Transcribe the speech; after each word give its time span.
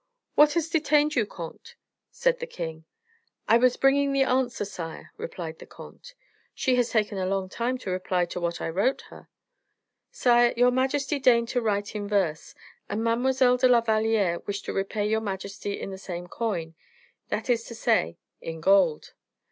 "What 0.33 0.53
has 0.53 0.67
detained 0.67 1.15
you, 1.15 1.27
comte?" 1.27 1.75
said 2.09 2.39
the 2.39 2.47
king. 2.47 2.85
"I 3.47 3.59
was 3.59 3.77
bringing 3.77 4.13
the 4.13 4.23
answer, 4.23 4.65
sire," 4.65 5.13
replied 5.15 5.59
the 5.59 5.67
comte. 5.67 6.15
"She 6.55 6.73
has 6.77 6.89
taken 6.89 7.19
a 7.19 7.27
long 7.27 7.49
time 7.49 7.77
to 7.77 7.91
reply 7.91 8.25
to 8.25 8.39
what 8.39 8.61
I 8.61 8.69
wrote 8.69 9.01
her." 9.11 9.29
"Sire, 10.09 10.55
your 10.57 10.71
majesty 10.71 11.19
deigned 11.19 11.49
to 11.49 11.61
write 11.61 11.93
in 11.95 12.07
verse, 12.07 12.55
and 12.89 13.03
Mademoiselle 13.03 13.57
de 13.57 13.67
la 13.67 13.81
Valliere 13.81 14.39
wished 14.47 14.65
to 14.65 14.73
repay 14.73 15.07
your 15.07 15.21
majesty 15.21 15.79
in 15.79 15.91
the 15.91 15.99
same 15.99 16.25
coin; 16.25 16.73
that 17.27 17.47
is 17.47 17.63
to 17.65 17.75
say, 17.75 18.17
in 18.41 18.59
gold." 18.59 19.13